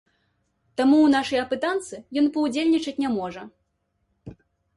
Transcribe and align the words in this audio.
Таму 0.79 0.95
ў 1.01 1.07
нашай 1.15 1.39
апытанцы 1.41 1.95
ён 2.23 2.31
паўдзельнічаць 2.39 2.95
не 3.05 3.09
можа. 3.19 3.45